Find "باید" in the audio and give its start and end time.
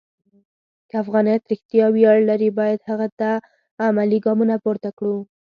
2.59-2.87